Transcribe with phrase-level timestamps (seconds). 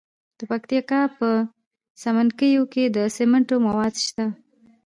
[0.37, 1.29] د پکتیا په
[2.01, 4.25] څمکنیو کې د سمنټو مواد شته.